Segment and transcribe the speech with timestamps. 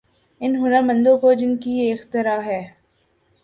[0.41, 2.61] ان ہنرمندوں کو جن کی یہ اختراع ہے۔